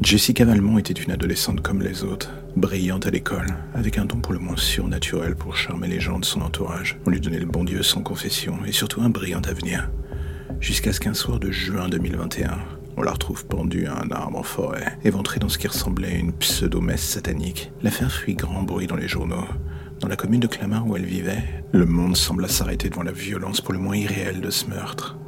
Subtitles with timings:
[0.00, 4.32] Jessica Valmont était une adolescente comme les autres, brillante à l'école, avec un don pour
[4.32, 6.98] le moins surnaturel pour charmer les gens de son entourage.
[7.04, 9.90] On lui donnait le bon Dieu sans confession et surtout un brillant avenir.
[10.60, 12.58] Jusqu'à ce qu'un soir de juin 2021,
[12.96, 16.18] on la retrouve pendue à un arbre en forêt, éventrée dans ce qui ressemblait à
[16.18, 17.72] une pseudo-messe satanique.
[17.82, 19.46] L'affaire fit grand bruit dans les journaux.
[19.98, 21.42] Dans la commune de Clamart où elle vivait,
[21.72, 25.18] le monde sembla s'arrêter devant la violence pour le moins irréelle de ce meurtre.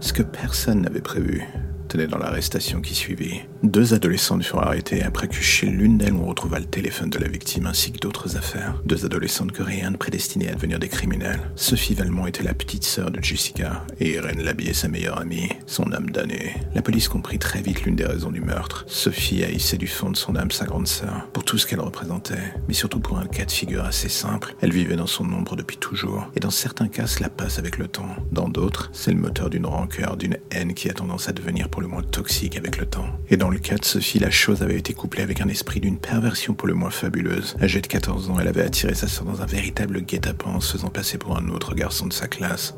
[0.00, 1.46] Ce que personne n'avait prévu,
[1.88, 3.42] tenait dans l'arrestation qui suivit.
[3.62, 7.28] Deux adolescentes furent arrêtées après que chez l'une d'elles on retrouva le téléphone de la
[7.28, 8.80] victime ainsi que d'autres affaires.
[8.84, 11.40] Deux adolescentes ne prédestinait à devenir des criminels.
[11.56, 15.92] Sophie Valmont était la petite sœur de Jessica et Irène Labier sa meilleure amie, son
[15.92, 16.54] âme damnée.
[16.74, 18.84] La police comprit très vite l'une des raisons du meurtre.
[18.88, 22.52] Sophie haïssait du fond de son âme sa grande sœur pour tout ce qu'elle représentait,
[22.68, 24.54] mais surtout pour un cas de figure assez simple.
[24.60, 27.88] Elle vivait dans son ombre depuis toujours et dans certains cas cela passe avec le
[27.88, 28.16] temps.
[28.32, 31.82] Dans d'autres, c'est le moteur d'une rancœur, d'une haine qui a tendance à devenir pour
[31.82, 33.04] le moins toxique avec le temps.
[33.28, 35.98] Et dans le cas de Sophie, la chose avait été couplée avec un esprit d'une
[35.98, 37.54] perversion pour le moins fabuleuse.
[37.60, 40.72] Âgée de 14 ans, elle avait attiré sa sœur dans un véritable guet-apens en se
[40.72, 42.74] faisant passer pour un autre garçon de sa classe.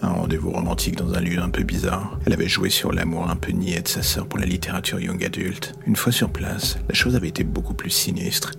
[0.00, 2.20] Un rendez-vous romantique dans un lieu un peu bizarre.
[2.24, 5.24] Elle avait joué sur l'amour un peu niais de sa sœur pour la littérature young
[5.24, 5.74] adulte.
[5.84, 8.52] Une fois sur place, la chose avait été beaucoup plus sinistre.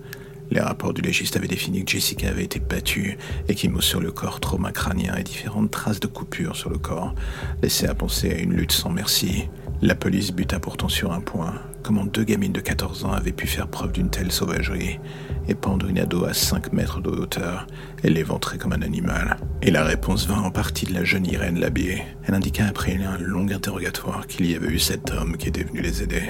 [0.50, 3.16] Les rapports du légiste avaient défini que Jessica avait été battue,
[3.48, 7.14] échymose sur le corps, trauma crânien et différentes traces de coupures sur le corps
[7.62, 9.48] laissaient à penser à une lutte sans merci.
[9.80, 11.54] La police buta pourtant sur un point.
[11.84, 14.98] Comment deux gamines de 14 ans avaient pu faire preuve d'une telle sauvagerie
[15.46, 17.64] et pendre une ado à 5 mètres de hauteur
[18.02, 21.60] et l'éventrer comme un animal Et la réponse vint en partie de la jeune Irène
[21.60, 22.02] Labier.
[22.26, 25.80] Elle indiqua après un long interrogatoire qu'il y avait eu cet homme qui était venu
[25.80, 26.22] les aider.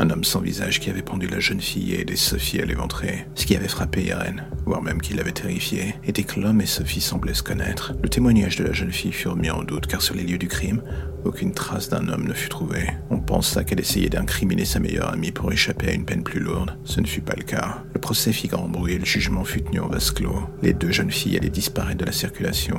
[0.00, 3.26] Un homme sans visage qui avait pendu la jeune fille et aidé Sophie à l'éventrer.
[3.34, 7.00] Ce qui avait frappé Irène, voire même qui l'avait terrifiée, était que l'homme et Sophie
[7.00, 7.94] semblaient se connaître.
[8.00, 10.46] Le témoignage de la jeune fille fut mis en doute car sur les lieux du
[10.46, 10.84] crime,
[11.24, 12.86] aucune trace d'un homme ne fut trouvée.
[13.10, 16.78] On pensa qu'elle essayait d'incriminer sa meilleure amie pour échapper à une peine plus lourde.
[16.84, 17.82] Ce ne fut pas le cas.
[17.98, 20.44] Le procès fit grand bruit et le jugement fut tenu en vase clos.
[20.62, 22.78] Les deux jeunes filles allaient disparaître de la circulation.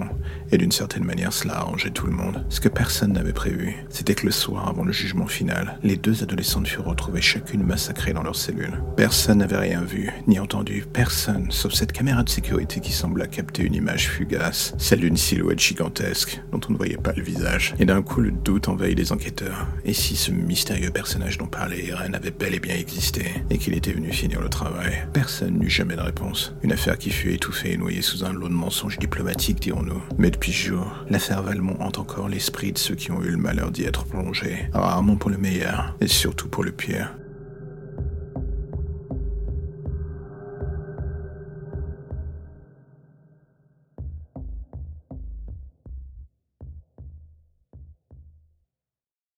[0.53, 2.45] Et d'une certaine manière, cela arrangeait tout le monde.
[2.47, 6.23] Ce que personne n'avait prévu, c'était que le soir avant le jugement final, les deux
[6.23, 8.81] adolescentes furent retrouvées chacune massacrées dans leur cellule.
[8.95, 10.85] Personne n'avait rien vu, ni entendu.
[10.91, 15.59] Personne, sauf cette caméra de sécurité qui sembla capter une image fugace, celle d'une silhouette
[15.59, 17.75] gigantesque, dont on ne voyait pas le visage.
[17.77, 19.67] Et d'un coup, le doute envahit les enquêteurs.
[19.83, 23.73] Et si ce mystérieux personnage dont parlait Irène avait bel et bien existé, et qu'il
[23.73, 25.08] était venu finir le travail?
[25.13, 26.53] Personne n'eut jamais de réponse.
[26.61, 30.01] Une affaire qui fut étouffée et noyée sous un lot de mensonges diplomatiques, dirons-nous.
[30.17, 33.37] Mais depuis ce jour, l'affaire Valmont hante encore l'esprit de ceux qui ont eu le
[33.37, 34.69] malheur d'y être plongés.
[34.73, 37.15] Rarement pour le meilleur, et surtout pour le pire.